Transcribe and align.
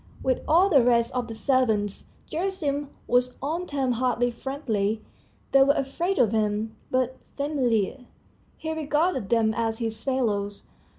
With 0.23 0.41
all 0.47 0.67
the 0.67 0.81
rest 0.81 1.13
of 1.13 1.27
the 1.27 1.35
servants, 1.35 2.05
Gerasim 2.27 2.89
was 3.05 3.35
on 3.39 3.67
terms 3.67 3.97
hardly 3.97 4.31
friendly 4.31 4.99
they 5.51 5.61
were 5.61 5.75
afraid 5.75 6.17
of 6.17 6.31
him 6.31 6.75
but 6.89 7.17
familiar; 7.37 8.07
he 8.57 8.71
regarded 8.71 9.29
them 9.29 9.53
as 9.53 9.77
his 9.77 10.03
fellows. 10.03 10.63